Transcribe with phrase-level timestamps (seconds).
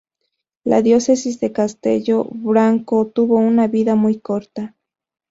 [0.63, 4.75] La diócesis de Castello Branco tuvo una vida muy corta.